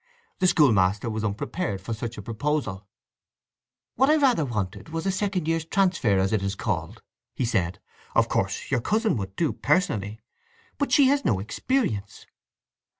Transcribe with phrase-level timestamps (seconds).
[0.39, 2.87] The school master was unprepared for such a proposal.
[3.97, 7.03] "What I rather wanted was a second year's transfer, as it is called,"
[7.35, 7.79] he said.
[8.15, 10.19] "Of course your cousin would do, personally;
[10.79, 12.25] but she has had no experience.